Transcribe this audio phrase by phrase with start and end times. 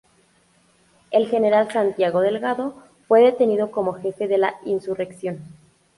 [1.11, 2.73] El General Santiago Delgado
[3.07, 5.43] fue detenido como Jefe de la insurrección.